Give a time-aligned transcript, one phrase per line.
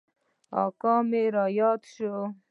[0.63, 2.13] اکا مې راياد سو.